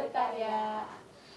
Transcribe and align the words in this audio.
Dan 0.00 0.08
berkarya. 0.08 0.88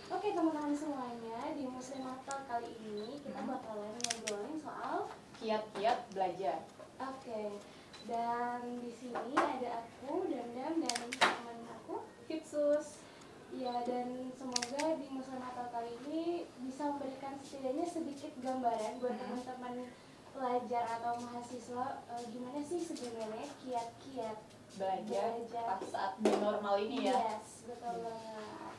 Oke 0.07 0.31
teman-teman 0.31 0.71
semuanya, 0.71 1.51
di 1.51 1.67
musim 1.67 1.99
Natal 1.99 2.47
kali 2.47 2.71
ini 2.79 3.19
kita 3.19 3.43
Hmm. 3.43 3.51
bakalan 3.51 3.91
ngobrolin 3.91 4.55
soal 4.55 5.11
Kiat-kiat 5.35 6.07
belajar. 6.15 6.63
Oke, 6.95 7.59
dan 8.07 8.63
di 8.79 8.87
sini 8.95 9.35
ada 9.35 9.83
aku, 9.83 10.23
Dandam, 10.31 10.79
dan 10.79 10.99
teman 11.11 11.59
aku. 11.75 12.07
Hitsus. 12.31 13.03
Ya, 13.51 13.83
dan 13.83 14.31
semoga 14.31 14.95
di 14.95 15.11
musim 15.11 15.43
Natal 15.43 15.67
kali 15.67 15.99
ini 16.07 16.47
bisa 16.63 16.87
memberikan 16.87 17.35
setidaknya 17.43 17.83
sedikit 17.83 18.31
gambaran 18.39 19.03
buat 19.03 19.11
Hmm. 19.11 19.43
teman-teman 19.43 19.91
pelajar 20.31 20.87
atau 20.87 21.19
mahasiswa 21.19 21.99
eh, 22.15 22.23
gimana 22.31 22.63
sih 22.63 22.79
sebenarnya 22.79 23.43
kiat-kiat 23.59 24.39
Belajar 24.73 25.27
Belajar. 25.37 25.65
pas 25.77 25.81
saat 25.85 26.13
normal 26.19 26.75
ini 26.79 27.07
ya. 27.07 27.15
Yes, 27.15 27.63
betul 27.63 28.01
banget. 28.01 28.73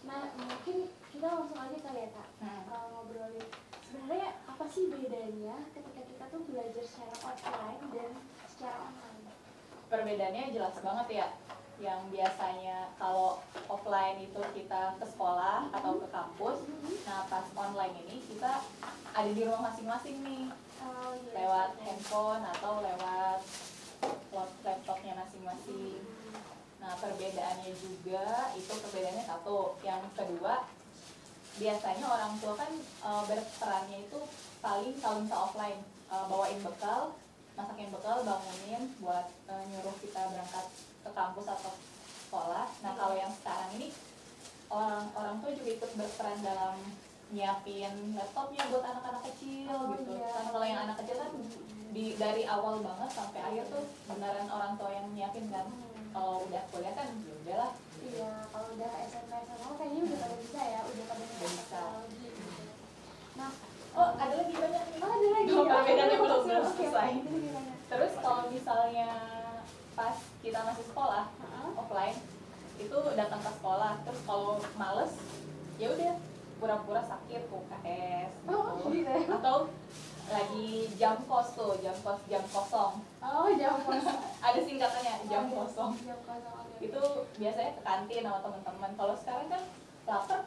Nah, 0.00 0.22
mungkin 0.34 0.76
kita 1.10 1.26
langsung 1.26 1.58
aja 1.58 1.78
kali 1.78 2.00
ya 2.00 2.10
kak 2.10 2.28
Hmm. 2.40 2.64
eh, 2.64 2.84
ngobrolin 2.88 3.46
sebenarnya 3.82 4.28
apa 4.46 4.64
sih 4.66 4.88
bedanya 4.88 5.56
ketika 5.70 6.00
kita 6.02 6.24
tuh 6.28 6.40
belajar 6.46 6.82
secara 6.82 7.14
offline 7.26 7.82
dan 7.90 8.10
secara 8.46 8.76
online? 8.80 9.34
Perbedaannya 9.86 10.44
jelas 10.50 10.76
banget 10.78 11.08
ya. 11.10 11.28
Yang 11.80 12.00
biasanya 12.12 12.92
kalau 12.94 13.40
offline 13.66 14.20
itu 14.20 14.36
kita 14.52 14.94
ke 14.94 15.06
sekolah 15.06 15.72
atau 15.72 15.96
ke 15.96 16.08
kampus, 16.08 16.58
nah 17.02 17.24
pas 17.24 17.48
online 17.56 17.96
ini 18.04 18.20
kita 18.20 18.60
ada 19.10 19.30
di 19.32 19.42
rumah 19.42 19.72
masing-masing 19.72 20.20
nih. 20.20 20.44
Oh, 20.80 21.12
iya, 21.12 21.32
lewat 21.34 21.70
handphone 21.80 22.44
atau 22.46 22.80
lewat 22.80 23.40
laptopnya 24.64 25.12
masing-masing. 25.18 26.00
Nah 26.80 26.96
perbedaannya 26.96 27.72
juga 27.76 28.54
itu 28.56 28.72
perbedaannya 28.72 29.24
satu. 29.26 29.76
Yang 29.84 30.02
kedua 30.16 30.64
biasanya 31.60 32.06
orang 32.08 32.32
tua 32.40 32.54
kan 32.56 32.72
eh, 32.80 33.22
berperannya 33.28 33.98
itu 34.08 34.20
paling 34.60 34.94
kalau 35.00 35.20
bisa 35.24 35.36
offline 35.36 35.80
Eh, 36.10 36.26
bawain 36.26 36.58
bekal, 36.58 37.14
masakin 37.54 37.86
bekal, 37.94 38.26
bangunin 38.26 38.82
buat 38.98 39.30
eh, 39.46 39.62
nyuruh 39.70 39.94
kita 40.02 40.26
berangkat 40.26 40.66
ke 41.06 41.10
kampus 41.14 41.46
atau 41.46 41.70
sekolah. 42.26 42.66
Nah 42.82 42.92
kalau 42.98 43.14
yang 43.14 43.30
sekarang 43.30 43.78
ini 43.78 43.94
orang 44.66 45.06
orang 45.14 45.38
tua 45.38 45.54
juga 45.54 45.70
ikut 45.78 45.90
berperan 45.94 46.42
dalam 46.42 46.74
nyiapin 47.30 48.18
laptopnya 48.18 48.62
buat 48.74 48.82
anak-anak 48.82 49.22
kecil 49.22 49.70
Oh, 49.70 49.94
gitu. 49.94 50.18
iya. 50.18 50.34
Karena 50.34 50.50
kalau 50.50 50.66
yang 50.66 50.80
anak 50.82 50.96
kecil 50.98 51.16
kan 51.22 51.30
di 51.90 52.14
dari 52.14 52.42
awal 52.46 52.78
banget 52.80 53.10
sampai 53.10 53.40
akhir 53.42 53.64
tuh 53.66 53.84
beneran 54.06 54.46
orang 54.46 54.72
tua 54.78 54.90
yang 54.90 55.06
nyiapin 55.10 55.50
kan. 55.50 55.66
Hmm. 55.66 56.06
Kalau 56.10 56.42
udah 56.42 56.62
kuliah 56.70 56.94
kan 56.94 57.08
ya 57.22 57.34
udahlah. 57.36 57.72
Iya, 58.00 58.30
kalau 58.48 58.66
udah 58.74 58.90
SMP 59.04 59.32
SMA 59.44 59.70
kayaknya 59.76 60.00
udah 60.08 60.18
pada 60.18 60.36
bisa 60.40 60.60
ya, 60.64 60.80
udah 60.82 61.04
pada 61.06 61.24
bisa 61.24 61.80
gitu. 62.16 62.42
Nah, 63.36 63.50
Oh 63.90 64.14
ada 64.14 64.34
lagi 64.38 64.54
banyak 64.54 64.84
nih. 64.86 65.00
oh 65.02 65.10
ada 65.10 65.28
lagi. 65.34 65.46
Dua 65.50 65.62
perbedaannya 65.66 66.14
Oke, 66.14 66.22
belum 66.22 66.38
oke, 66.38 66.46
belum 66.46 66.64
selesai. 66.78 67.10
Terus 67.90 68.12
kalau 68.22 68.42
misalnya 68.46 69.10
pas 69.92 70.16
kita 70.40 70.58
masih 70.62 70.84
sekolah 70.86 71.26
offline 71.74 72.18
itu 72.78 72.98
datang 73.12 73.40
ke 73.42 73.50
sekolah 73.50 73.92
terus 74.00 74.20
kalau 74.24 74.56
males 74.78 75.12
ya 75.76 75.90
udah 75.90 76.14
pura-pura 76.56 77.02
sakit 77.04 77.42
UKS 77.50 78.30
Oh, 78.48 78.78
gitu. 78.88 78.94
gitu 78.94 79.10
ya. 79.10 79.26
atau 79.36 79.68
lagi 80.30 80.68
jam 80.94 81.16
kos 81.22 81.48
tuh 81.52 81.74
jam 81.78 81.96
kos 81.96 82.18
jam 82.24 82.44
kosong 82.46 82.92
Oh, 83.20 83.48
jam 83.52 83.74
kosong. 83.78 84.18
ada 84.46 84.58
singkatannya 84.58 85.14
jam 85.26 85.42
Oh, 85.42 85.48
iya, 85.48 85.56
kosong 85.58 85.92
Jam 86.00 86.18
kosong. 86.22 86.54
oke. 86.56 86.74
itu 86.80 87.02
biasanya 87.36 87.72
ke 87.72 87.82
kantin 87.82 88.22
sama 88.22 88.38
teman-teman 88.40 88.90
kalau 88.94 89.14
sekarang 89.14 89.46
kan 89.48 89.62
lapar 90.04 90.40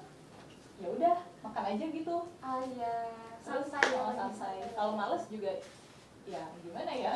ya 0.76 0.88
udah 0.90 1.16
makan 1.42 1.64
aja 1.70 1.86
gitu 1.88 2.16
Ah 2.40 2.60
iya, 2.66 2.94
santai 3.40 3.84
ya. 3.86 4.00
oh, 4.02 4.14
santai 4.14 4.56
kalau 4.72 4.94
males 4.94 5.24
juga 5.28 5.52
ya 6.24 6.44
gimana 6.58 6.90
ya 6.90 7.14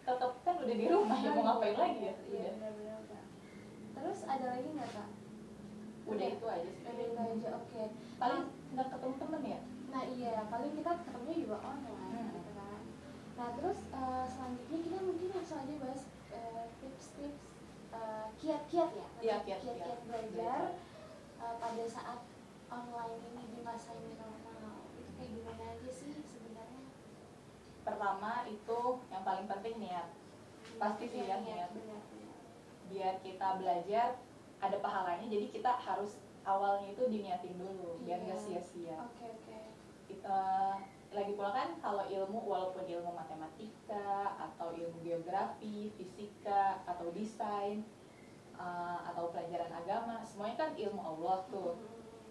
tetap 0.00 0.32
kan 0.40 0.54
udah 0.56 0.76
di 0.76 0.86
rumah 0.86 1.18
ya 1.18 1.30
mau 1.32 1.44
ngapain 1.44 1.76
lagi 1.76 2.00
ya 2.00 2.14
Iya, 2.24 2.50
udah. 2.54 2.98
Kak. 3.04 3.24
Terus 3.92 4.18
ada 4.24 4.46
lagi 4.48 4.68
nggak 4.70 4.90
kak? 4.90 5.08
udah 6.02 6.26
itu 6.28 6.46
aja 6.48 6.70
sih 6.72 6.82
Udah 6.82 7.04
itu 7.04 7.18
aja, 7.36 7.48
oke. 7.54 7.82
paling 8.16 8.42
nggak 8.70 8.86
ketemu 8.88 9.14
temen 9.16 9.42
ya 9.44 9.60
Nah 9.90 10.02
iya, 10.08 10.46
paling 10.46 10.72
kita 10.72 10.90
ketemunya 11.00 11.36
juga 11.40 11.56
online 11.60 12.10
Hmm. 12.12 12.30
gitu 12.32 12.50
kan. 12.52 12.80
Nah 13.36 13.48
terus 13.54 13.78
eh, 13.90 14.24
selanjutnya 14.26 14.78
kita 14.80 14.98
mungkin 15.00 15.28
langsung 15.30 15.58
aja 15.58 15.74
bahas 15.76 16.02
eh, 16.30 16.64
tips-tips 16.78 17.40
eh, 17.90 18.26
kiat-kiat 18.38 18.90
ya. 18.92 19.06
Iya, 19.20 19.36
kiat-kiat. 19.42 19.58
Kiat-kiat 19.60 20.00
belajar 20.06 20.60
eh, 21.36 21.54
pada 21.56 21.84
saat 21.86 22.20
online 22.70 23.18
ini 23.26 23.42
di 23.50 23.60
masa 23.60 23.90
ini 23.92 24.14
normal. 24.14 24.78
Itu 24.94 25.10
kayak 25.12 25.30
gimana 25.32 25.64
aja 25.68 25.90
sih 25.90 26.10
sebenarnya? 26.22 26.78
pertama 27.80 28.44
itu 28.44 28.80
yang 29.08 29.24
paling 29.24 29.48
penting 29.48 29.80
niat 29.80 30.12
Pasti 30.76 31.04
sih 31.06 31.24
ya, 31.24 31.40
Iya, 31.40 31.66
niat. 31.66 31.70
biar 32.86 33.14
kita 33.18 33.56
belajar 33.56 34.20
ada 34.58 34.76
pahalanya 34.78 35.24
jadi 35.24 35.48
kita 35.48 35.72
harus 35.74 36.20
awalnya 36.42 36.92
itu 36.92 37.08
diniatin 37.08 37.56
dulu 37.56 38.04
biar 38.04 38.20
nggak 38.20 38.36
Iya. 38.36 38.44
sia-sia 38.60 38.96
Oke 39.00 39.24
oke. 39.26 39.49
Kita 40.10 40.42
lagi 41.10 41.32
pula 41.34 41.50
kan 41.50 41.74
kalau 41.82 42.06
ilmu 42.06 42.38
walaupun 42.46 42.86
ilmu 42.86 43.10
matematika 43.14 44.38
atau 44.38 44.70
ilmu 44.70 45.02
geografi 45.02 45.90
fisika 45.98 46.82
atau 46.86 47.10
desain 47.10 47.82
uh, 48.54 49.02
atau 49.10 49.34
pelajaran 49.34 49.70
agama 49.74 50.22
semuanya 50.22 50.66
kan 50.66 50.70
ilmu 50.74 51.00
Allah 51.02 51.46
tuh. 51.50 51.78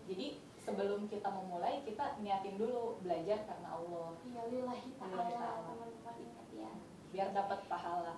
Jadi 0.07 0.39
sebelum 0.63 1.11
kita 1.11 1.27
memulai 1.27 1.83
kita 1.83 2.19
niatin 2.23 2.55
dulu 2.55 2.99
belajar 3.03 3.43
karena 3.43 3.69
Allah. 3.75 4.15
Iya 4.23 4.41
lillahi 4.47 4.89
ta'ala 4.95 5.27
teman-teman. 5.27 6.15
Ingat 6.19 6.47
ya. 6.55 6.71
biar 7.09 7.29
dapat 7.35 7.59
pahala. 7.67 8.15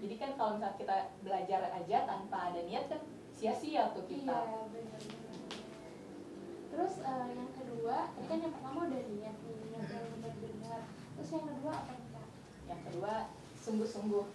Jadi 0.00 0.14
kan 0.16 0.30
kalau 0.36 0.56
misalnya 0.56 0.76
kita 0.80 0.96
belajar 1.24 1.60
aja 1.72 1.98
tanpa 2.08 2.52
ada 2.52 2.60
niat 2.64 2.84
kan 2.90 3.00
sia-sia 3.32 3.96
tuh 3.96 4.04
kita. 4.04 4.34
Iya. 4.34 4.60
Terus 6.70 6.94
eh, 7.02 7.26
yang 7.34 7.50
kedua, 7.70 7.96
tadi 8.10 8.26
kan 8.26 8.38
yang 8.40 8.52
pertama 8.52 8.78
udah 8.84 9.02
niat 9.08 9.36
nih, 9.38 9.54
niat 9.64 9.84
yang 9.86 10.06
benar-benar. 10.12 10.82
Terus 11.14 11.30
yang 11.30 11.46
kedua 11.46 11.72
apa 11.72 11.92
nih 11.92 12.08
kak? 12.10 12.26
yang 12.66 12.80
kedua 12.84 13.12
sungguh-sungguh 13.56 14.26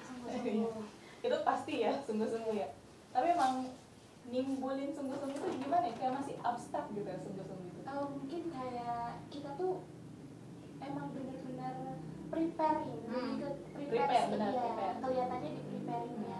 Sungguh-sungguh. 0.00 0.84
itu 1.26 1.36
pasti 1.40 1.74
ya 1.80 1.92
sungguh-sungguh 2.00 2.54
ya 2.54 2.68
tapi 3.10 3.26
emang 3.30 3.54
nimbulin 4.24 4.90
sungguh-sungguh 4.90 5.36
itu 5.36 5.48
gimana 5.60 5.84
ya 5.84 5.94
kayak 5.94 6.14
masih 6.18 6.34
abstrak 6.38 6.86
gitu 6.90 7.04
ya 7.04 7.18
sungguh-sungguh 7.18 7.68
itu 7.70 7.80
Eh, 7.84 8.06
mungkin 8.10 8.42
kayak 8.48 9.00
kita 9.28 9.50
tuh 9.54 9.80
emang 10.78 11.06
benar-benar 11.10 11.74
preparing, 12.26 13.00
Hmm. 13.04 13.38
prepare, 13.38 13.86
Prepare, 13.86 14.26
benar, 14.28 14.50
iya. 14.50 14.60
prepare. 14.60 14.94
Kelihatannya 14.98 15.50
di 15.50 15.62
preparingnya. 15.64 16.38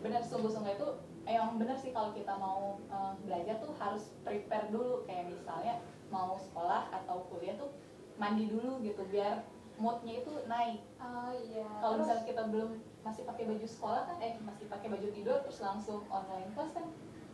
benar 0.00 0.22
sungguh-sungguh 0.22 0.72
itu 0.72 0.88
emang 1.24 1.56
benar 1.56 1.74
sih 1.74 1.90
kalau 1.90 2.10
kita 2.10 2.32
mau 2.34 2.78
eh, 2.82 3.12
belajar 3.20 3.56
tuh 3.58 3.72
harus 3.74 4.14
prepare 4.20 4.68
dulu 4.68 5.04
kayak 5.04 5.28
misalnya 5.28 5.78
mau 6.08 6.34
sekolah 6.34 6.90
atau 6.92 7.26
kuliah 7.26 7.54
tuh 7.54 7.70
mandi 8.16 8.46
dulu 8.46 8.80
gitu 8.80 9.02
biar 9.06 9.44
moodnya 9.76 10.20
itu 10.20 10.32
naik 10.44 10.80
Oh 10.98 11.32
iya. 11.32 11.64
kalau 11.78 11.96
misalnya 11.96 12.24
kita 12.24 12.42
belum 12.46 12.70
masih 13.00 13.24
pakai 13.24 13.44
baju 13.46 13.64
sekolah 13.64 14.02
kan 14.04 14.16
eh 14.18 14.36
masih 14.38 14.68
pakai 14.68 14.88
baju 14.88 15.08
tidur 15.08 15.40
terus 15.40 15.58
langsung 15.58 16.04
online 16.06 16.52
kelas 16.52 16.70
kan 16.70 16.84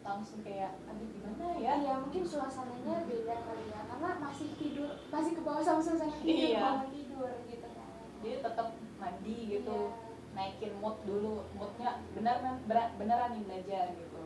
langsung 0.00 0.38
kayak 0.40 0.78
aduh 0.86 1.08
gimana 1.08 1.58
ya 1.58 1.74
Iya 1.74 1.94
mungkin 1.98 2.22
suasananya 2.22 3.02
beda 3.02 3.34
kali 3.42 3.64
ya 3.66 3.80
karena 3.84 4.10
masih 4.20 4.54
tidur 4.54 4.90
masih 5.10 5.34
ke 5.34 5.42
bawah 5.42 5.58
sama 5.60 5.82
suasana 5.82 6.14
tidur 6.16 6.46
Iya. 6.46 6.60
bangun 6.62 6.90
tidur 6.94 7.30
gitu 7.44 7.66
kan. 7.66 7.90
jadi 8.22 8.36
tetap 8.40 8.68
mandi 8.96 9.36
gitu 9.50 9.74
Iya. 9.74 10.05
Naikin 10.36 10.76
mood 10.76 11.00
dulu 11.02 11.48
moodnya 11.52 12.04
benar 12.12 12.36
beneran, 12.38 12.90
beneran 12.94 13.30
nih 13.32 13.42
belajar 13.42 13.86
gitu 13.90 14.24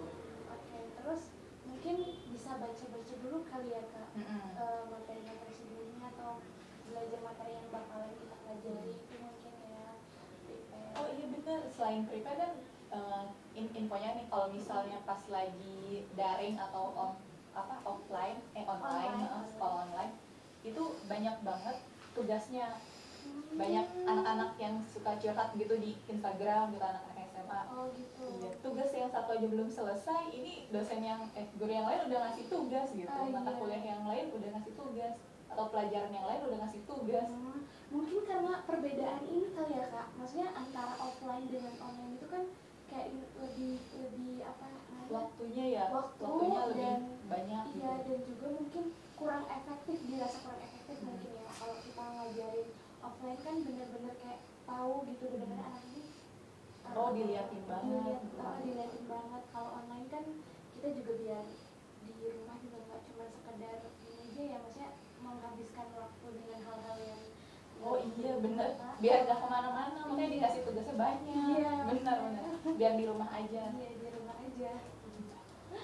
Oke 0.51 0.79
terus 0.93 1.23
mungkin 1.63 1.97
bisa 2.29 2.59
baca-baca 2.59 3.15
dulu 3.17 3.39
kali 3.47 3.71
ya 3.71 3.83
kak 3.87 4.09
Mm-mm. 4.13 4.47
Eh, 4.53 4.83
materi-materi 4.91 5.53
sebelumnya 5.55 6.11
atau 6.11 6.43
belajar 6.85 7.21
materi 7.23 7.53
yang 7.55 7.69
bakalan 7.71 8.11
kita 8.11 8.35
pelajari 8.37 8.91
itu 8.99 9.15
mungkin 9.17 9.55
ya 9.71 9.89
prepare. 10.43 10.91
oh 10.99 11.07
iya 11.09 11.27
bener 11.31 11.61
selain 11.71 12.03
prepare 12.05 12.37
kan 12.37 12.53
eh, 12.91 13.25
in- 13.55 13.75
infonya 13.77 14.19
nih 14.19 14.27
kalau 14.27 14.51
misalnya 14.51 14.99
pas 15.07 15.23
lagi 15.31 15.79
daring 16.13 16.59
atau 16.59 16.85
on 16.93 17.13
apa 17.51 17.83
offline 17.83 18.39
eh 18.53 18.63
online, 18.63 19.15
Online, 19.15 19.27
eh, 19.27 19.47
sekolah 19.49 19.77
online 19.85 20.13
itu 20.63 20.83
banyak 21.07 21.37
banget 21.41 21.77
tugasnya 22.13 22.67
Hmm. 22.69 23.00
Banyak 23.53 23.87
anak-anak 24.03 24.51
yang 24.57 24.75
suka 24.85 25.17
curhat 25.17 25.53
gitu 25.55 25.75
di 25.77 25.99
Instagram 26.07 26.71
gitu 26.71 26.83
anak-anak 26.83 27.27
SMA 27.29 27.61
Oh 27.69 27.87
gitu. 27.93 28.25
Iya, 28.39 28.51
tugas 28.61 28.91
yang 28.91 29.11
satu 29.11 29.31
aja 29.33 29.47
belum 29.47 29.69
selesai, 29.69 30.31
ini 30.31 30.69
dosen 30.69 31.01
yang 31.01 31.27
eh 31.33 31.45
guru 31.55 31.69
yang 31.69 31.85
lain 31.85 32.07
udah 32.07 32.19
ngasih 32.25 32.47
tugas 32.47 32.89
gitu, 32.91 33.11
Oh, 33.11 33.27
mata 33.27 33.51
iya. 33.51 33.59
kuliah 33.59 33.83
yang 33.87 34.03
lain 34.05 34.27
udah 34.31 34.49
ngasih 34.55 34.75
tugas, 34.75 35.15
atau 35.47 35.65
pelajaran 35.67 36.11
yang 36.11 36.25
lain 36.25 36.41
udah 36.43 36.59
ngasih 36.61 36.81
tugas. 36.85 37.27
Hmm, 37.27 37.59
mungkin 37.91 38.19
karena 38.23 38.53
perbedaan 38.65 39.23
ini 39.25 39.49
kali 39.51 39.73
ya 39.73 39.87
kak 39.89 40.07
maksudnya 40.15 40.49
antara 40.53 40.95
offline 40.97 41.47
dengan 41.47 41.75
online 41.81 42.15
itu 42.15 42.27
kan 42.29 42.43
kayak 42.87 43.09
lebih 43.35 43.73
lebih 43.93 44.33
apa 44.41 44.67
waktunya 45.11 45.65
ya 45.73 45.85
Waktu 45.91 46.23
waktunya 46.23 46.61
lebih 46.65 46.79
dan- 46.81 47.07
banyak 47.27 47.65
gitu 47.67 47.79
iya 47.81 47.93
dan 48.01 48.19
juga 48.25 48.47
mungkin 48.53 48.85
kurang 49.13 49.45
efektif 49.45 49.97
dirasa 50.07 50.39
kurang 50.41 50.61
efektif 50.61 50.97
Hmm. 50.97 51.07
mungkin 51.09 51.31
ya 51.35 51.51
kalau 51.51 51.77
kita 51.81 52.03
ngajarin 52.15 52.69
offline 53.21 53.37
kan 53.45 53.57
bener-bener 53.61 54.15
kayak 54.17 54.41
tahu 54.65 55.05
gitu 55.05 55.25
bener-bener 55.29 55.61
anak 55.61 55.85
ini 55.87 56.01
Oh, 56.91 57.15
diliatin 57.15 57.63
banget. 57.71 57.87
dilihat, 57.87 58.23
uh, 58.43 58.59
diliatin 58.67 59.05
banget. 59.07 59.43
Kalau 59.55 59.71
online 59.79 60.11
kan 60.11 60.25
kita 60.75 60.89
juga 60.91 61.13
biar 61.23 61.45
di 62.03 62.13
rumah 62.35 62.57
juga 62.59 62.79
nggak 62.83 63.01
cuma 63.07 63.25
sekedar 63.29 63.77
ini 64.01 64.17
aja 64.25 64.43
ya 64.43 64.57
maksudnya 64.59 64.91
menghabiskan 65.21 65.87
waktu 65.95 66.27
dengan 66.35 66.61
hal-hal 66.65 66.97
yang 66.99 67.23
oh 67.81 67.97
iya 68.01 68.33
bener 68.41 68.69
biar 68.99 69.19
nggak 69.23 69.39
ke 69.39 69.47
mana-mana 69.47 69.99
makanya 70.03 70.25
Iya. 70.25 70.35
dikasih 70.35 70.61
tugasnya 70.65 70.95
banyak. 70.97 71.37
Iya, 71.55 71.73
bener. 71.87 72.17
benar. 72.25 72.45
Biar 72.75 72.93
di 72.97 73.05
rumah 73.05 73.29
aja. 73.31 73.63
Iya 73.71 73.91
di 73.95 74.09
rumah 74.11 74.37
aja. 74.41 74.73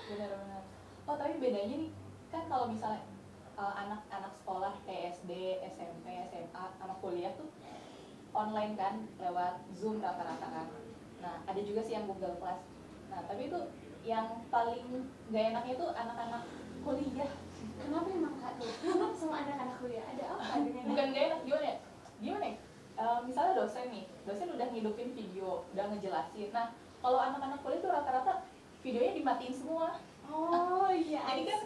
Benar-benar 0.09 0.63
oh 1.07 1.15
tapi 1.15 1.35
bedanya 1.39 1.77
nih 1.77 1.91
kan 2.33 2.43
kalau 2.49 2.67
misalnya 2.67 3.05
uh, 3.55 3.75
anak-anak 3.79 4.33
sekolah 4.35 4.56
SD 5.17 5.65
SMP 5.65 6.07
SMA 6.29 6.65
anak 6.85 7.01
kuliah 7.01 7.33
tuh 7.41 7.49
online 8.37 8.77
kan 8.77 9.09
lewat 9.17 9.65
Zoom 9.73 10.05
rata-rata 10.05 10.45
kan. 10.45 10.69
Nah 11.25 11.41
ada 11.49 11.61
juga 11.65 11.81
sih 11.81 11.97
yang 11.97 12.05
Google 12.05 12.37
Class. 12.37 12.61
Nah 13.09 13.25
tapi 13.25 13.49
itu 13.49 13.57
yang 14.05 14.45
paling 14.53 15.09
gak 15.33 15.57
enaknya 15.57 15.75
tuh 15.81 15.91
anak-anak 15.97 16.45
kuliah. 16.85 17.33
Kenapa 17.81 18.09
emang 18.13 18.37
kak? 18.37 18.61
Tuh 18.61 19.17
sama 19.17 19.41
anak-anak 19.41 19.81
kuliah 19.81 20.05
ada 20.05 20.37
apa 20.37 20.61
dengan 20.69 20.85
bukan 20.93 21.07
gak 21.17 21.25
enak 21.33 21.41
gimana 21.49 21.65
ya? 21.65 21.77
Gimana 22.21 22.45
ya? 22.45 22.57
Eh, 22.97 23.19
misalnya 23.25 23.53
dosen 23.57 23.87
nih 23.93 24.05
dosen 24.29 24.49
udah 24.53 24.67
ngidupin 24.69 25.17
video 25.17 25.65
udah 25.73 25.85
ngejelasin. 25.97 26.53
Nah 26.53 26.77
kalau 27.01 27.17
anak-anak 27.17 27.65
kuliah 27.65 27.81
tuh 27.81 27.93
rata-rata 27.93 28.45
videonya 28.85 29.17
dimatiin 29.17 29.55
semua. 29.57 29.97
Oh 30.29 30.93
iya 30.93 31.25
Jadi 31.33 31.43
kan 31.49 31.61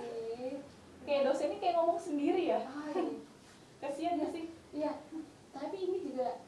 kayak 1.03 1.27
dosen 1.27 1.51
ini 1.51 1.59
kayak 1.59 1.75
ngomong 1.83 1.99
sendiri 1.99 2.55
ya. 2.55 2.63
Oh, 2.63 2.87
iya. 2.95 3.10
Iya, 4.71 4.93
tapi 5.51 5.77
ini 5.79 5.99
juga 6.05 6.39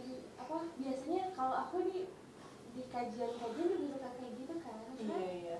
i- 0.00 0.24
apa 0.34 0.56
biasanya 0.74 1.32
kalau 1.32 1.54
aku 1.58 1.76
di 1.84 2.08
di 2.74 2.82
kajian-kajian 2.84 3.70
juga 3.78 3.96
suka 3.96 4.10
kayak 4.14 4.32
gitu 4.34 4.54
kan. 4.58 4.76
iya 4.96 5.06
Kan 5.06 5.20
iya 5.20 5.58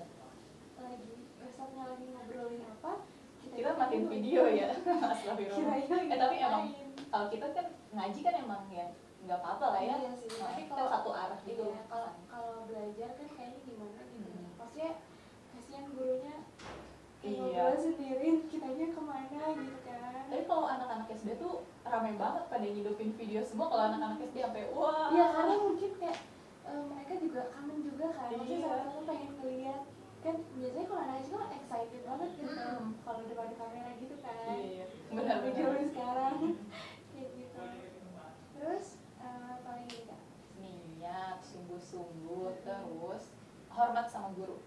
lagi 0.75 1.13
ustadznya 1.39 1.83
lagi 1.87 2.05
ngobrolin 2.09 2.63
apa, 2.67 2.91
kita 3.39 3.69
matiin 3.71 4.05
video 4.05 4.43
ya 4.45 4.67
Astagfirullah 5.13 5.79
Kirain 5.79 6.11
eh 6.11 6.17
tapi 6.19 6.35
emang 6.37 6.63
kalau 7.07 7.27
kita 7.29 7.47
kan 7.49 7.65
ngaji 7.93 8.19
kan 8.21 8.35
emang 8.37 8.63
ya 8.67 8.85
nggak 9.23 9.39
apa-apa 9.39 9.65
lah 9.73 9.81
ya 9.81 9.95
Iya 9.97 10.11
sih, 10.11 10.27
Nah, 10.35 10.51
tapi 10.51 10.61
kita 10.63 10.75
kalau- 10.75 10.91
satu 10.91 11.09
arah 11.13 11.39
gitu 11.41 11.63
Iya, 11.65 11.81
kalau 11.87 12.09
kalau 12.27 12.53
belajar 12.67 13.09
kan 13.15 13.27
kayaknya 13.31 13.59
gimana 13.63 14.01
gitu. 14.05 14.27
Hmm. 14.27 14.49
Maksudnya 14.55 14.91
kasihan 15.49 15.85
gurunya 15.89 16.35
Iya. 17.23 17.39
ngobrol 17.39 17.73
sendiri, 17.79 18.29
kitanya 18.45 18.85
ke 18.91 19.01
mana 19.01 19.41
gitu 19.55 19.77
kan. 19.81 20.13
tapi 20.25 20.43
kalau 20.43 20.65
anak-anak 20.67 21.07
SD 21.09 21.39
tuh 21.39 21.63
ramai 21.95 22.13
banget 22.13 22.43
pada 22.45 22.65
ngidupin 22.65 23.11
video 23.13 23.39
semua 23.41 23.65
kalau 23.65 23.83
anak-anak 23.87 24.19
SD 24.21 24.37
sampai 24.37 24.67
wah 24.69 25.07
Iya 25.09 25.25
karena 25.31 25.55
mungkin 25.57 25.91
kayak 25.95 26.19
eh, 26.65 26.81
mereka 26.83 27.13
juga 27.17 27.41
kangen 27.49 27.79
juga 27.81 28.05
kan. 28.11 28.27
Maksudnya 28.29 28.57
Iya. 28.57 28.67
sama-sama 28.75 29.01
pengen 29.07 29.31
ngeliat 29.37 29.81
kan 30.19 30.35
biasanya 30.51 30.85
kalau 30.85 31.01
anak 31.01 31.17
kecil 31.21 31.37
kan 31.37 31.51
excited 31.53 32.01
banget 32.03 32.29
gitu 32.33 32.49
kan 32.49 32.67
Hmm. 32.75 32.91
kalau 32.99 33.21
depan 33.23 33.49
kamera 33.53 33.91
gitu 33.95 34.15
kan. 34.17 34.35
iya 34.51 34.85
benar 35.07 35.23
Tapi 35.31 35.47
benar 35.47 35.61
zaman 35.63 35.85
sekarang 35.87 36.35
kayak 37.13 37.29
gitu. 37.31 37.59
Terus 38.51 38.85
eh, 39.17 39.53
paling 39.61 39.87
ini 39.87 40.01
kak. 40.03 40.21
niat 40.57 41.37
sungguh-sungguh 41.41 42.45
terus 42.59 43.23
hormat 43.69 44.05
sama 44.05 44.29
guru 44.33 44.57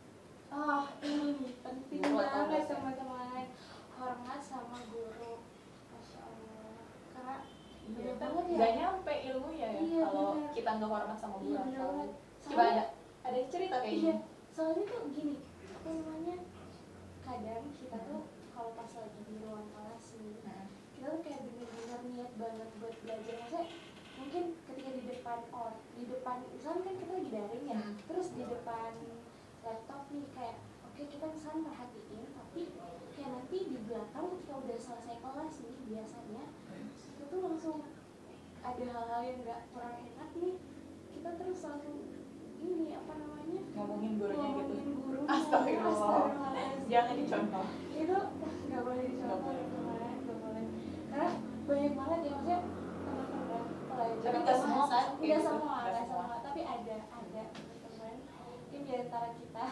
Oh 0.48 0.80
ini 1.02 1.36
nih, 1.36 1.52
penting 1.60 2.00
Guru 2.00 2.16
atau 2.18 2.40
banget 2.40 2.62
dosen? 2.62 2.72
teman-teman 2.72 3.44
hormat 3.92 4.40
sama 4.40 4.80
guru. 4.88 5.44
Masya 5.90 6.20
Allah. 6.22 6.72
Karena 7.10 7.36
bener 7.84 8.00
Iya, 8.00 8.12
kan 8.14 8.20
banget 8.22 8.44
ya. 8.46 8.56
nggak 8.56 8.72
nyampe 8.74 9.14
ilmunya 9.26 9.66
ya 9.66 9.80
Iya, 9.82 10.04
kita 10.78 10.86
nggak 10.86 10.94
hormat 10.94 11.18
sama 11.18 11.36
guru 11.42 11.58
Iya 11.58 11.90
coba 12.38 12.62
ada 12.70 12.84
ada 13.26 13.40
cerita 13.50 13.76
kayak 13.82 13.98
Iya, 13.98 13.98
gini 13.98 14.22
soalnya 14.54 14.82
tuh 14.86 15.10
gini, 15.10 15.36
apa 15.74 15.88
namanya? 15.90 16.36
Kadang 17.26 17.64
kita 17.74 17.98
tuh 17.98 18.22
kalau 18.54 18.70
pas 18.78 18.86
lagi 18.94 19.20
di 19.26 19.34
ruang 19.42 19.66
kelas 19.74 20.04
nih, 20.22 20.38
Hmm. 20.46 20.66
kita 20.94 21.06
tuh 21.10 21.20
kayak 21.26 21.40
bener-bener 21.50 22.00
niat 22.14 22.30
banget 22.38 22.68
buat 22.78 22.94
belajar. 23.02 23.34
Maksudnya 23.42 23.62
mungkin 24.18 24.44
ketika 24.54 24.90
di 24.94 25.02
depan 25.02 25.38
or 25.50 25.70
di 25.98 26.04
depan 26.06 26.36
misalnya 26.46 26.82
kan 26.86 26.94
kita 26.94 27.10
lagi 27.10 27.30
daring 27.34 27.64
ya, 27.66 27.78
Hmm. 27.82 27.94
terus 28.06 28.28
di 28.38 28.44
depan 28.46 28.92
laptop 29.66 30.02
nih 30.14 30.26
kayak 30.30 30.56
oke 30.86 31.02
kita 31.02 31.26
misalnya 31.26 31.62
perhatiin, 31.68 32.26
tapi 32.38 32.62
kayak 33.18 33.30
nanti 33.34 33.58
di 33.66 33.78
belakang 33.82 34.26
ketika 34.30 34.54
udah 34.54 34.78
selesai 34.78 35.16
kelas 35.18 35.54
nih 35.58 35.74
biasanya 35.90 36.44
kita 37.02 37.24
tuh 37.26 37.40
langsung 37.42 37.78
ada 38.58 38.84
hal-hal 38.84 39.20
yang 39.26 39.38
nggak 39.42 39.60
kurang 39.74 39.96
kita 41.28 41.44
terus 41.44 41.60
langsung 41.62 41.96
ini 42.58 42.88
apa 42.90 43.12
namanya? 43.14 43.60
ngomongin 43.70 44.12
gurunya 44.16 44.48
gitu 44.56 44.72
ngomongin 44.72 44.96
guru 44.98 45.20
Astagfirullah. 45.28 46.24
Jangan 46.88 47.14
dicontoh 47.14 47.66
itu 47.92 48.16
nggak 48.64 48.80
boleh 48.80 49.02
dicontoh 49.04 49.38
boleh. 49.38 49.64
teman 49.68 50.00
nggak 50.24 50.38
boleh 50.40 50.64
karena 51.08 51.28
banyak 51.68 51.92
banget 51.94 52.18
ya 52.18 52.32
maksudnya 52.32 52.58
teman-teman 53.04 53.62
pelajar 53.84 54.24
Tapi 54.24 54.38
nggak 54.40 54.56
semua 54.58 54.84
kan, 54.86 55.04
nggak 55.12 55.20
gitu. 55.20 55.44
semua 55.44 55.76
Nggak 55.76 55.92
nggak 55.92 56.06
semua. 56.08 56.36
tapi 56.40 56.60
ada 56.64 56.94
ada 57.12 57.42
teman 57.52 58.14
mungkin 58.48 58.80
di 58.80 58.92
antara 58.96 59.28
kita 59.36 59.64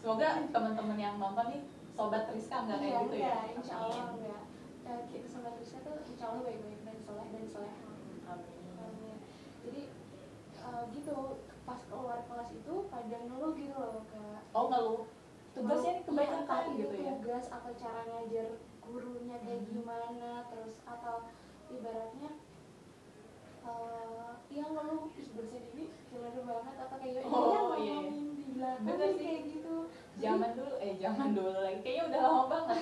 semoga 0.00 0.28
teman-teman 0.48 0.96
yang 0.98 1.14
nonton 1.18 1.46
nih 1.50 1.62
sobat 1.92 2.24
Rizka 2.26 2.56
nggak 2.64 2.78
kayak 2.78 2.88
Iya, 2.90 3.00
gitu 3.02 3.16
ya 3.18 3.34
insya 3.52 3.74
Allah 3.78 4.04
enggak 4.10 4.42
Eh, 4.84 5.00
kita 5.08 5.26
sama 5.26 5.48
Rizka 5.54 5.78
tuh 5.80 6.00
insya 6.02 6.24
Allah 6.28 6.42
baik-baik 6.42 6.80
dan 6.82 6.96
soleh 6.98 7.26
dan 7.28 7.44
soleh 7.46 7.72
Amin. 8.24 8.76
Amin. 8.78 9.16
jadi 9.60 9.80
eh, 10.64 10.82
gitu 10.90 11.16
pas 11.62 11.80
keluar 11.84 12.18
kelas 12.22 12.50
itu 12.52 12.74
pada 12.88 13.16
ngeluh 13.20 13.52
gitu 13.54 13.74
loh 13.74 14.04
kak. 14.06 14.42
Oh 14.52 14.66
ngeluh? 14.66 15.02
Tugasnya 15.54 15.92
Iya, 15.94 16.02
kebanyakan 16.02 16.62
itu 16.66 16.74
gitu 16.80 16.96
ya? 16.98 17.12
tugas 17.14 17.46
atau 17.48 17.72
cara 17.74 18.00
ngajar 18.04 18.48
gurunya 18.80 19.36
kayak 19.38 19.60
Hmm. 19.60 19.70
gimana 19.70 20.30
terus 20.50 20.74
atau 20.84 21.16
ibaratnya 21.68 22.30
eh 23.64 24.32
yang 24.50 24.70
ngeluh. 24.72 25.08
Ih 25.14 25.28
ini 25.72 25.84
gimana 26.06 26.40
banget 26.42 26.74
apa 26.78 26.94
kayak 26.98 27.24
Oh, 27.24 27.74
iya 27.74 27.96
iya, 28.02 28.12
di 28.36 28.52
belakang 28.52 28.84
Bener 28.84 29.08
sih. 29.10 29.18
kayak 29.18 29.42
gitu. 29.48 29.74
Zaman 30.14 30.50
dulu 30.52 30.72
eh 30.78 30.92
zaman 30.94 31.28
dulu 31.32 31.52
lagi. 31.56 31.78
Kayaknya 31.80 32.02
udah 32.06 32.20
lama 32.22 32.44
banget. 32.46 32.80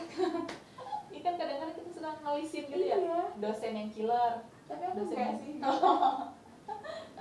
Ini 1.12 1.20
kan 1.20 1.34
kadang-kadang 1.36 1.76
kita 1.76 1.90
suka 1.92 2.10
ngalisin 2.18 2.64
gitu 2.66 2.82
ya. 2.82 2.96
Iya. 2.98 3.20
dosen 3.38 3.72
yang 3.74 3.90
killer. 3.90 4.32
Tapi 4.64 4.82
aku 4.82 4.96
dosen 4.98 5.12
enggak 5.12 5.28
yang 5.28 5.38
sih 5.38 5.54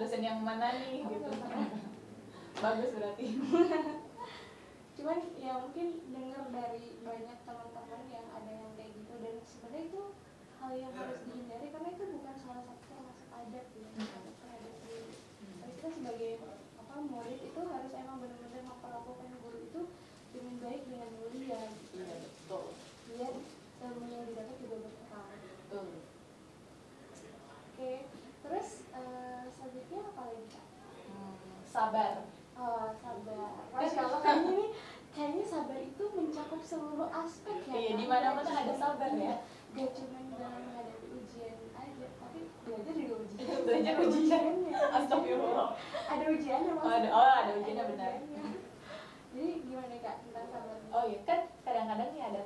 dosen 0.01 0.21
yang 0.21 0.41
mana 0.41 0.73
nih 0.73 1.05
gitu. 1.05 1.29
Bagus 2.57 2.89
berarti. 2.91 3.25
Cuman 4.91 5.17
ya 5.35 5.53
mungkin 5.57 5.87
dengar 6.07 6.43
dari 6.49 6.97
banyak 6.99 7.37
teman-teman 7.41 8.01
yang 8.07 8.27
ada 8.27 8.51
yang 8.51 8.71
kayak 8.73 8.91
gitu 8.91 9.13
dan 9.15 9.35
sebenarnya 9.41 9.81
itu 9.87 10.01
hal 10.57 10.71
yang 10.75 10.93
harus 10.93 11.17
dihindari 11.23 11.67
karena 11.69 11.89
itu 11.91 12.03
bukan 12.11 12.35
salah 12.35 12.61
satu 12.61 12.83
termasuk 12.87 13.27
adab 13.31 13.65
ya 13.71 13.89
Hmm. 13.91 14.07
terhadap 14.07 14.35
tapi 14.41 15.01
kita 15.73 15.87
sebagai 15.91 16.31
apa 16.77 16.95
murid 17.01 17.39
itu 17.41 17.61
harus 17.61 17.91
emang 17.91 18.17
benar-benar 18.19 18.61
memperlakukan 18.63 19.29
guru 19.37 19.57
itu 19.59 19.81
dengan 20.31 20.55
baik 20.59 20.81
dengan 20.85 21.09
mulia 21.17 21.61
gitu. 21.71 21.97
iya 21.97 22.15
betul 22.21 22.65
biar 23.09 23.33
ilmu 23.81 24.05
yang 24.07 24.23
didapat 24.27 24.55
juga 24.57 24.75
berkembang 24.79 25.27
betul 25.41 25.87
oke 27.67 27.91
terus 28.41 28.67
eh, 28.91 29.43
selanjutnya 29.49 29.99
apa 30.05 30.21
lagi 30.23 30.45
kak 30.47 30.65
Hmm, 31.11 31.35
sabar 31.65 32.13
oh 32.55 32.87
sabar 32.95 33.51
masya 33.73 34.01
allah 34.01 34.19
kayaknya 34.21 34.51
ini 34.53 34.67
kayaknya 35.11 35.43
sabar 35.43 35.77
itu 35.77 36.03
mencakup 36.07 36.61
seluruh 36.61 37.09
aspek 37.11 37.57
ya 37.65 37.73
Iya, 37.73 37.89
Kak? 37.89 37.97
di 37.97 38.05
mana-mana 38.05 38.39
Nggak 38.41 38.50
ada 38.61 38.73
sabar 38.73 39.09
ya. 39.11 39.33
nggak 39.71 39.89
cuma 39.93 40.17
dalam 40.31 40.61
menghadapi 40.61 41.07
ujian 41.15 41.55
aja 41.71 42.07
tapi 42.13 42.39
belajar 42.61 42.93
juga 42.93 43.15
ujian 43.19 43.39
Belajar 43.63 43.93
Ada 43.93 44.03
ujian. 44.03 44.21
ujiannya. 44.21 44.75
Astagfirullah 44.91 45.69
ada 46.05 46.25
ujiannya 46.27 46.71
Oh, 46.71 46.75
maksudnya. 46.77 46.97
ada- 46.99 47.13
oh, 47.13 47.33
ada 47.37 47.51
ujiannya, 47.55 47.79
Ada 47.79 47.91
benar. 47.91 48.09
ujiannya. 48.19 48.59
jadi 49.31 49.47
gimana 49.63 49.95
kak 49.97 50.15
tentang 50.21 50.45
sabar 50.45 50.75
oh 50.91 51.03
iya 51.05 51.19
kan 51.23 51.39
kadang-kadang 51.61 52.09
nih 52.11 52.23
ada 52.25 52.41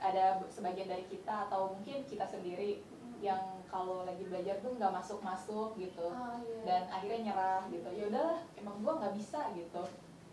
ada 0.00 0.24
sebagian 0.46 0.88
dari 0.88 1.04
kita 1.06 1.34
atau 1.46 1.72
mungkin 1.72 2.04
kita 2.04 2.24
sendiri 2.24 2.84
yang 3.20 3.40
kalau 3.66 4.04
lagi 4.04 4.24
belajar 4.24 4.56
tuh 4.58 4.72
nggak 4.74 4.92
masuk 4.94 5.20
masuk 5.20 5.76
gitu 5.76 6.08
oh 6.08 6.36
iya 6.38 6.60
dan 6.64 6.82
akhirnya 6.88 7.20
nyerah 7.26 7.62
gitu 7.68 7.88
ya 7.90 8.04
udahlah 8.06 8.40
emang 8.54 8.76
gua 8.80 8.92
nggak 8.96 9.14
bisa 9.14 9.48
gitu 9.54 9.82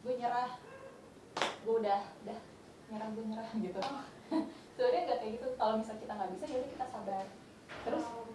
gue 0.01 0.13
nyerah 0.13 0.55
gue 1.37 1.75
udah 1.77 1.99
udah 2.21 2.39
nyerah 2.87 3.07
gue 3.09 3.23
nyerah 3.25 3.49
gitu 3.57 3.79
Oh. 3.79 4.03
sebenarnya 4.77 5.09
nggak 5.09 5.19
kayak 5.25 5.33
gitu. 5.41 5.47
Kalau 5.57 5.73
misal 5.81 5.95
kita 5.97 6.13
nggak 6.13 6.31
bisa 6.37 6.45
ya 6.45 6.57
udah 6.61 6.69
kita 6.69 6.85
sabar. 6.85 7.25
Terus 7.81 8.05
Um, 8.05 8.29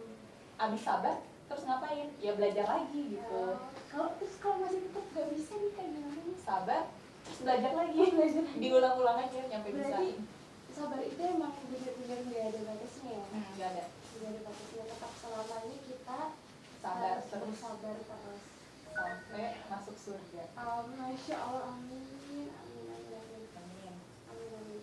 abis 0.59 0.83
sabar 0.83 1.17
terus 1.47 1.63
ngapain? 1.63 2.09
Ya 2.19 2.33
belajar 2.35 2.67
lagi 2.67 3.01
gitu. 3.15 3.43
Ya, 3.47 3.63
kalau 3.95 4.09
terus 4.19 4.35
kalau 4.43 4.57
masih 4.67 4.83
tetap 4.91 5.07
gak 5.15 5.29
bisa 5.31 5.53
nih 5.55 5.71
kayak 5.79 5.91
gimana 5.95 6.21
nih? 6.27 6.37
Sabar 6.43 6.83
terus 7.23 7.39
belajar 7.47 7.73
lagi. 7.79 8.03
Belajar 8.11 8.45
diulang-ulang 8.59 9.19
aja 9.23 9.39
nyampe 9.47 9.69
bisa. 9.71 9.87
Berarti 9.87 10.09
sabar 10.73 11.01
itu 11.05 11.21
emang 11.23 11.53
benar-benar 11.71 12.19
gak 12.27 12.45
ada 12.51 12.61
batasnya 12.67 13.11
ya? 13.15 13.25
Hmm, 13.31 13.45
nggak 13.55 13.69
ada. 13.71 13.85
Gak 13.93 14.29
ada 14.33 14.41
batasnya. 14.43 14.83
Tetap 14.91 15.13
selamanya 15.23 15.79
kita 15.87 16.19
sabar 16.83 17.17
terus. 17.23 17.57
sabar 17.63 17.95
terus. 18.03 18.43
Sampai 18.93 19.47
masuk 19.71 19.97
surga. 19.97 20.43
Um, 20.59 20.87
masya 20.99 21.37
allah 21.39 21.71
amin 21.71 22.03
amin 22.11 22.49
amin 22.51 22.85
amin 22.91 23.45
amin 23.47 24.83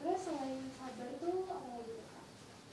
terus 0.00 0.09
selain 0.20 0.60
sabar 0.76 1.08
tuh 1.16 1.48
apa 1.48 1.68
lagi 1.80 1.94
kak? 1.96 2.24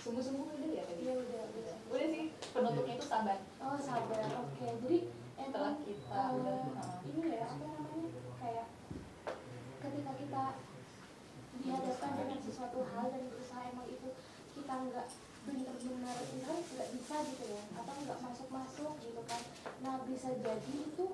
Sungguh-sungguh 0.03 0.47
udah 0.51 0.69
ya 0.75 0.83
tadi? 0.83 1.01
Iya 1.07 1.13
udah 1.15 1.41
udah. 1.47 1.75
Udah 1.87 2.07
sih 2.11 2.25
penutupnya 2.51 2.93
itu 2.99 3.05
sabar. 3.07 3.39
Oh 3.63 3.79
sabar 3.79 4.19
oke. 4.43 4.67
Jadi 4.83 4.97
setelah 5.47 5.71
emang 5.71 5.85
kita 5.87 6.19
eh, 6.19 6.29
udah 6.37 6.59
uh, 6.75 6.97
ini 7.07 7.21
ya 7.33 7.47
apa 7.47 7.65
namanya 7.65 8.07
kayak 8.43 8.67
ketika 9.79 10.11
kita 10.19 10.43
dihadapkan 11.57 12.11
dengan 12.19 12.39
sesuatu 12.43 12.79
hal 12.93 13.05
dan 13.09 13.23
berusaha 13.31 13.63
emang 13.71 13.87
itu 13.87 14.09
kita 14.53 14.73
nggak 14.91 15.07
benar-benar 15.47 16.17
misalnya 16.35 16.61
nggak 16.67 16.89
bisa 16.99 17.15
gitu 17.31 17.43
ya 17.47 17.61
atau 17.79 17.93
nggak 17.95 18.19
masuk-masuk 18.21 18.93
gitu 18.99 19.21
kan. 19.23 19.41
Nah 19.81 19.95
bisa 20.03 20.29
jadi 20.35 20.73
itu 20.75 21.07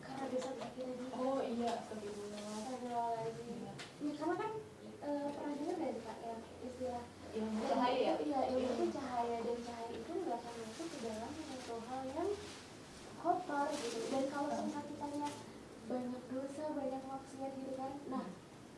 karena 0.00 0.24
desa 0.32 0.50
kita 0.56 0.92
juga 0.96 1.14
oh 1.20 1.40
iya 1.44 1.70
astagfirullah 1.78 2.42
Astagfirullahaladzim. 2.64 3.58
Ya, 3.68 4.12
karena 4.16 4.34
kan 4.40 4.50
eh, 5.04 5.28
pernah 5.32 5.54
dengar 5.54 5.76
dari 5.78 6.00
kak 6.00 6.18
yang 6.20 6.40
istilah 6.60 7.04
ilmu 7.34 7.60
cahaya 7.66 7.98
ya 7.98 8.14
Iya, 8.18 8.40
ilmu 8.52 8.68
itu 8.72 8.84
cahaya 8.94 9.36
dan 9.42 9.58
cahaya 9.62 9.90
itu 9.92 10.12
nggak 10.14 10.38
akan 10.38 10.54
masuk 10.64 10.86
ke 10.88 10.98
dalam 11.02 11.30
sesuatu 11.34 11.74
hal 11.88 12.02
yang 12.08 12.30
kotor 13.18 13.66
gitu. 13.72 13.98
Dan 14.12 14.24
kalau 14.28 14.48
misalnya 14.48 14.82
kitanya 14.84 15.28
banyak 15.84 16.22
dosa, 16.28 16.64
banyak 16.72 17.02
maksiat 17.04 17.50
gitu 17.56 17.72
kan, 17.76 17.92
nah 18.08 18.24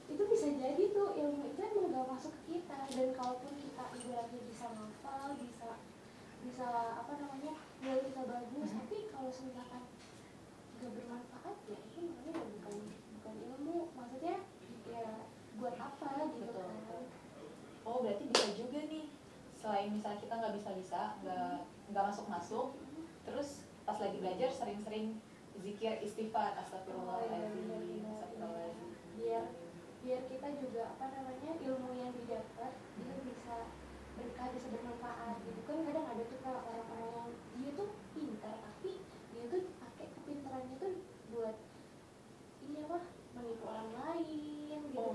itu 0.07 0.23
bisa 0.23 0.49
jadi 0.55 0.83
tuh 0.91 1.09
ilmu 1.15 1.43
itu 1.51 1.61
emang 1.61 1.91
gak 1.91 2.07
masuk 2.07 2.31
ke 2.31 2.43
kita 2.55 2.79
dan 2.87 3.09
kalaupun 3.11 3.53
kita 3.59 3.85
ibaratnya 3.91 4.41
bisa 4.47 4.67
ngafal 4.71 5.35
bisa 5.35 5.71
bisa 6.47 6.67
apa 6.95 7.13
namanya 7.19 7.59
nilai 7.83 8.07
kita 8.07 8.23
bagus 8.23 8.71
Mhm. 8.71 8.79
tapi 8.87 8.97
kalau 9.11 9.31
misalkan 9.35 9.83
gak 10.79 10.91
bermanfaat 10.95 11.57
ya 11.67 11.79
itu 11.83 11.99
namanya 12.07 12.33
ya 12.39 12.47
bukan 12.55 12.77
bukan 13.19 13.35
ilmu 13.51 13.77
maksudnya 13.99 14.37
ya 14.87 15.07
buat 15.57 15.77
apa 15.81 16.09
gitu. 16.37 16.61
Kan 16.61 17.05
oh 17.87 17.97
berarti 18.03 18.25
bisa 18.31 18.49
juga 18.57 18.81
nih. 18.87 19.07
Selain 19.57 19.89
misalnya 19.91 20.21
kita 20.21 20.35
nggak 20.37 20.55
bisa 20.59 20.71
bisa 20.77 21.01
nggak 21.25 21.65
nggak 21.91 22.05
masuk 22.13 22.27
masuk 22.29 22.67
terus 23.27 23.67
pas 23.83 23.99
lagi 23.99 24.19
belajar 24.19 24.51
sering-sering 24.51 25.19
zikir 25.63 25.99
istighfar 26.05 26.55
astagfirullahaladzim 26.61 27.67
Oh, 27.67 27.81
iya, 27.81 27.81
iya, 27.81 27.99
iya. 28.03 28.11
astagfirullahaladzim. 28.13 28.89
Biar 29.17 29.45
biar 30.05 30.21
kita 30.31 30.49
juga 30.63 30.83
apa 30.95 31.07
namanya 31.11 31.53
ilmu 31.59 31.91
yang 31.99 32.13
didapat 32.15 32.73
itu 32.95 33.15
bisa 33.27 33.57
berkah 34.15 34.49
bisa 34.55 34.67
bermanfaat 34.71 35.37
gitu. 35.43 35.61
Kan 35.67 35.83
kadang 35.83 36.07
ada 36.07 36.23
tuh 36.25 36.39
kayak 36.45 36.63
orang-orang 36.63 37.11
yang 37.11 37.31
dia 37.59 37.71
tuh 37.75 37.89
pintar 38.15 38.55
tapi 38.63 38.93
dia 39.35 39.45
tuh 39.51 39.63
pakai 39.83 40.07
kepintarannya 40.15 40.77
tuh 40.79 40.95
buat 41.35 41.57
ini 42.67 42.79
apa 42.87 42.99
menipu 43.35 43.65
orang 43.67 43.91
lain. 43.99 44.46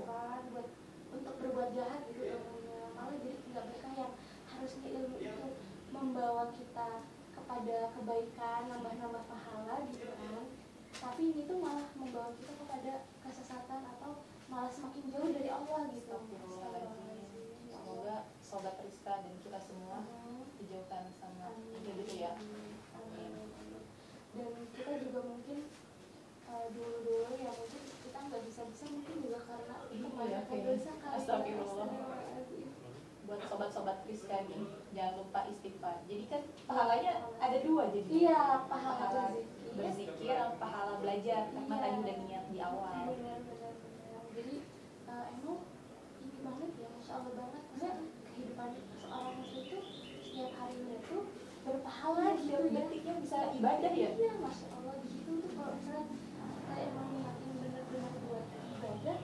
Kan 0.06 0.40
buat 0.52 0.68
untuk 1.12 1.34
berbuat 1.36 1.70
jahat 1.76 2.00
gitu 2.08 2.22
ilmunya 2.24 2.88
malah 2.96 3.16
jadi 3.20 3.36
nggak 3.52 3.64
berkah 3.68 3.92
yang 4.00 4.12
harusnya 4.48 4.88
ilmu 4.96 5.16
itu 5.20 5.46
membawa 5.92 6.44
kita 6.56 7.04
kepada 7.32 7.76
kebaikan 7.92 8.60
nambah-nambah 8.72 9.24
pahala 9.28 9.74
gitu 9.92 10.08
kan. 10.08 10.44
Tapi 10.92 11.22
ini 11.34 11.42
tuh 11.44 11.58
malah 11.60 11.88
membawa 11.98 12.32
kita 12.38 12.52
kepada 12.56 12.92
kesesatan 13.26 13.80
atau 13.96 14.24
malah 14.48 14.72
semakin 14.72 15.04
jauh 15.12 15.30
dari 15.34 15.50
Allah 15.52 15.88
gitu. 15.92 16.16
Semoga 17.68 18.16
sobat 18.40 18.76
Rizka 18.80 19.20
dan 19.20 19.34
kita 19.40 19.58
semua 19.60 20.00
dijauhkan 20.60 21.12
sama 21.20 21.52
itu 21.76 21.90
gitu 21.92 22.14
ya. 22.20 22.32
Amin. 22.96 23.52
dan 24.32 24.48
kita 24.72 24.92
juga 25.04 25.20
mungkin 25.28 25.58
eh, 26.48 26.66
dulu-dulu 26.72 27.36
ya 27.36 27.52
mungkin 27.52 27.82
nggak 28.32 28.42
bisa-bisa 28.42 28.84
mungkin 28.88 29.16
juga 29.20 29.40
karena 29.44 29.76
Iya, 29.84 30.08
kebanyakan 30.08 30.56
iya. 30.56 30.64
dosa 30.64 30.90
kali 30.96 31.12
ya. 31.12 31.16
Astagfirullah. 31.20 31.88
Buat 33.22 33.40
sobat-sobat 33.44 33.98
Rizka 34.02 34.36
nih 34.44 34.64
jangan 34.90 35.14
lupa 35.16 35.40
istighfar 35.46 35.96
jadi 36.04 36.24
kan 36.26 36.42
pahalanya 36.64 37.12
ada 37.38 37.58
dua 37.60 37.88
jadi 37.88 38.08
iya 38.10 38.40
pahala 38.66 38.98
pahala 38.98 39.24
berzikir 39.72 40.36
pahala 40.58 40.92
belajar 40.98 41.48
karena 41.48 41.70
Iya. 41.70 41.80
tadi 41.80 41.96
udah 42.02 42.16
niat 42.18 42.44
di 42.48 42.58
awal 42.58 42.92
benar 43.06 43.38
benar 43.40 43.72
benar 43.72 44.22
jadi 44.32 44.54
eh, 45.06 45.24
emang 45.32 45.60
ini 46.18 46.36
banget 46.42 46.70
ya 46.76 46.88
masya 46.90 47.12
allah 47.14 47.32
banget 47.32 47.62
maksudnya 47.62 47.92
kehidupan 48.26 48.68
seorang 49.00 49.34
muslim 49.38 49.62
itu 49.62 49.78
setiap 50.20 50.52
harinya 50.58 50.96
itu 50.98 51.16
berpahala 51.62 52.26
gitu 52.34 52.52
Setiap 52.52 52.68
ya 52.68 52.80
detiknya 52.84 53.14
bisa 53.16 53.38
ibadah 53.54 53.92
ya 53.94 54.10
iya 54.12 54.32
masya 54.36 54.66
allah 54.76 54.94
di 54.98 55.08
situ 55.08 55.30
tuh 55.40 55.50
kalau 55.56 55.72
misalnya 55.78 56.04
kita 56.10 56.74
emang 56.84 57.06
niatin 57.14 57.52
benar-benar 57.54 58.12
buat 58.28 58.44
ibadah 58.50 59.18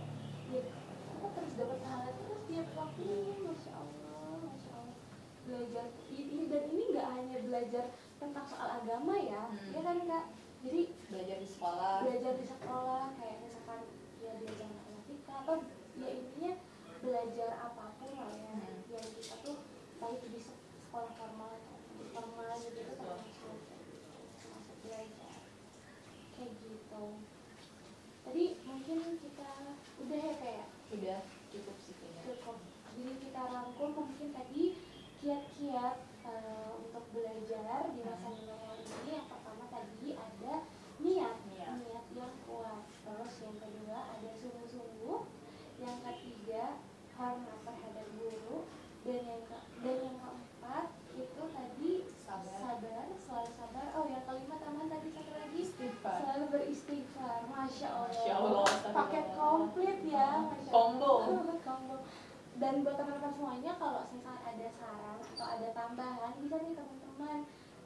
ya 0.48 0.60
kita 0.64 1.26
terus 1.28 1.46
dapat 1.58 1.78
pahala 1.82 2.10
terus 2.14 2.40
tiap 2.46 2.68
waktunya 2.72 3.34
masya 3.42 3.72
allah 3.74 4.38
masya 4.40 4.72
allah. 4.72 4.96
Belajar 5.42 5.86
ini 6.08 6.46
dan 6.46 6.62
ini 6.68 6.82
nggak 6.92 7.08
hanya 7.10 7.38
belajar 7.42 7.84
tentang 8.16 8.46
soal 8.46 8.68
agama 8.78 9.14
ya 9.16 9.42
Hmm. 9.46 9.72
ya 9.72 9.80
kan 9.82 9.96
kak? 10.00 10.24
Jadi 10.58 10.82
belajar 11.06 11.36
di 11.38 11.48
sekolah. 11.48 12.02
belajar 12.02 12.32
di 12.34 12.44
sekolah 12.44 13.04
kayak 13.14 13.36
misalkan 13.40 13.80
ya 14.18 14.30
belajar 14.36 14.66
matematika 14.68 15.34
atau 15.42 15.56
ya 15.94 16.08
intinya 16.10 16.52
belajar 16.98 17.50
apa 17.54 17.84
pun 17.94 18.10
lah 18.12 18.30
ya 18.30 18.52
Hmm. 18.54 18.76
yang 18.88 19.06
kita 19.14 19.34
tuh 19.40 19.56
baik 19.98 20.20
di 20.24 20.38
se- 20.38 20.58
sekolah 20.82 21.10
formal 21.14 21.50
atau 21.52 21.74
formal 22.10 22.50
gitu 22.58 22.78
itu 22.80 22.94
termasuk 22.94 23.58
termasuk 24.36 24.76
belajar 24.82 25.34
kayak 26.34 26.52
gitu. 26.58 27.04
Tadi 28.22 28.44
mungkin 28.62 28.98
kita 29.16 29.50
udah 29.98 30.18
ya 30.20 30.34
kayak 30.36 30.66
udah 30.88 31.18
cukup 31.48 31.76
sih 31.80 31.94
kayaknya 31.96 32.22
cukup 32.28 32.56
rangkum 33.44 33.90
mungkin 33.94 34.28
tadi 34.32 34.64
kiat-kiat 35.18 35.96
eh, 36.24 36.70
untuk 36.74 37.04
belajar 37.10 37.90
di 37.90 38.00
masa 38.02 38.28
new 38.30 38.46
normal 38.46 38.74
ini 38.78 39.10
yang 39.12 39.26
pertama 39.26 39.64
tadi 39.68 40.08
ada 40.14 40.54
niat 40.98 41.36
Niat. 41.46 41.74
niat 41.78 42.06
yang 42.14 42.34
kuat 42.44 42.82
terus 43.04 43.32
yang 43.40 43.56
kedua 43.56 43.98
ada 44.08 44.28
sungguh-sungguh 44.34 45.18
yang 45.78 45.96
ketiga 46.02 46.64
hormat 47.14 47.58
terhadap 47.62 48.06
guru 48.14 48.66
dan 49.02 49.20
yang 49.22 49.42
ke 49.46 49.56
dan 49.78 49.96
yang 50.02 50.16
keempat 50.18 50.86
itu 51.14 51.42
tadi 51.50 51.92
Sabar. 52.22 52.58
sabar 52.60 53.04
selalu 53.16 53.50
sabar 53.56 53.86
oh 53.96 54.04
yang 54.06 54.22
kelima 54.22 54.56
teman 54.58 54.86
tadi 54.86 55.08
satu 55.10 55.32
lagi 55.32 55.58
istighfar 55.58 56.18
selalu 56.20 56.44
beristighfar 56.52 57.38
masya 57.48 57.88
allah, 57.88 58.10
Masya 58.12 58.32
Allah, 58.36 58.64
astagfirullah. 58.66 58.96
paket 59.00 59.26
komplit 59.34 59.98
ya 60.04 60.28
masya 60.44 60.70
Combo. 60.70 61.12
Allah. 61.24 61.56
combo 61.64 61.96
dan 62.58 62.82
buat 62.82 62.96
teman-teman 62.96 63.30
semuanya 63.30 63.72
kalau 63.76 64.02
misalnya 64.10 64.42
ada 64.44 64.66
saran 64.72 65.18
atau 65.22 65.46
ada 65.46 65.68
tambahan 65.72 66.32
bisa 66.36 66.56
nih 66.58 66.74
teman-teman 66.74 67.38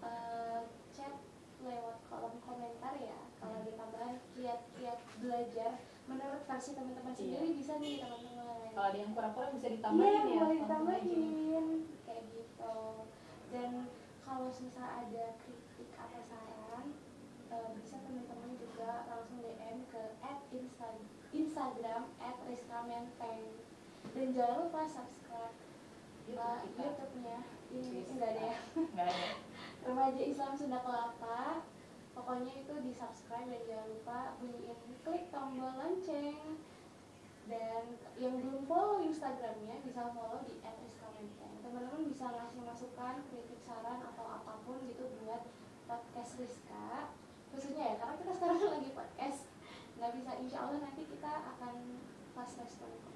eh, 0.03 0.61
chat 0.91 1.13
lewat 1.61 1.97
kolom 2.09 2.35
komentar 2.41 2.97
ya 2.97 3.21
kalau 3.37 3.55
ada 3.55 3.73
tambahan 3.73 4.17
kiat-kiat 4.33 4.99
belajar 5.19 5.71
menurut 6.05 6.43
versi 6.43 6.73
teman-teman 6.73 7.13
Iya. 7.13 7.19
sendiri 7.19 7.49
bisa 7.55 7.73
nih 7.79 8.01
teman-teman 8.01 8.73
kalau 8.73 8.87
ada 8.89 8.99
yang 8.99 9.13
kurang-kurang 9.13 9.53
bisa 9.53 9.69
ditambahin 9.69 10.25
ya 10.27 10.41
boleh 10.41 10.59
ditambahin 10.59 11.67
kayak 12.03 12.25
gitu. 12.27 12.77
Dan 13.53 13.71
kalau 14.25 14.49
misal 14.49 14.89
ada 14.89 15.25
kritik 15.37 15.93
atau 15.93 16.21
saran, 16.25 16.97
eh, 17.47 17.69
bisa 17.77 18.01
teman-teman 18.01 18.57
juga 18.57 19.05
langsung 19.07 19.45
DM 19.45 19.85
ke 19.87 20.03
Insta- 20.51 21.05
Instagram 21.31 22.03
@rizkamenteng. 22.49 23.61
Dan 24.13 24.29
jangan 24.37 24.69
lupa 24.69 24.85
subscribe 24.85 25.57
YouTube 26.29 26.77
uh. 26.79 26.85
YouTube-nya. 26.85 27.39
Ini 27.73 28.01
enggak 28.13 28.31
ada 28.37 28.43
ya. 28.45 28.59
nggak 28.77 29.07
ada 29.09 29.29
Remaja 29.89 30.23
Islam 30.23 30.53
Sunda 30.55 30.79
Kelapa. 30.85 31.65
Pokoknya 32.13 32.53
itu 32.61 32.75
di 32.85 32.93
subscribe 32.93 33.49
dan 33.49 33.63
jangan 33.65 33.87
lupa 33.89 34.19
bunyiin 34.37 34.79
klik 35.01 35.33
tombol 35.33 35.73
lonceng. 35.81 36.61
Dan 37.49 37.99
yang 38.21 38.39
belum 38.39 38.69
follow 38.69 39.03
Instagramnya 39.03 39.81
bisa 39.83 40.13
follow 40.15 40.45
di 40.47 40.61
@rizkamenteng. 40.61 41.55
Teman-teman 41.65 42.07
bisa 42.07 42.31
ngasih 42.31 42.63
masukan, 42.63 43.25
kritik, 43.33 43.59
saran 43.65 43.99
atau 44.13 44.29
apa 44.29 44.63
pun 44.63 44.79
gitu 44.87 45.09
buat 45.25 45.43
podcast 45.89 46.39
Rizka. 46.39 47.11
Khususnya 47.51 47.83
ya, 47.83 47.95
karena 47.99 48.15
kita 48.21 48.33
sekarang 48.39 48.61
lagi 48.79 48.91
podcast. 48.95 49.41
Nggak 49.99 50.11
bisa, 50.21 50.31
insya 50.39 50.59
Allah 50.69 50.79
nanti 50.87 51.03
kita 51.03 51.33
akan 51.57 51.75
pas 52.37 52.51
respon. 52.63 53.12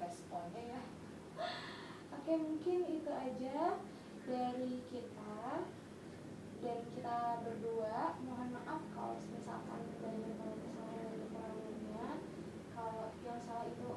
Responnya 0.00 0.62
ya. 0.74 0.82
Oke 2.18 2.32
mungkin 2.34 2.78
itu 2.88 3.10
aja 3.10 3.78
dari 4.26 4.74
kita. 4.90 5.62
Dan 6.64 6.80
kita 6.96 7.44
berdua 7.44 8.16
mohon 8.24 8.48
maaf 8.56 8.80
kalau 8.96 9.20
misalkan 9.28 9.84
banyak 10.00 10.32
kesalahan 10.32 10.96
dan 10.96 11.12
kekurangannya 11.20 12.08
kalau 12.72 13.12
yang 13.20 13.36
salah 13.44 13.68
itu 13.68 13.88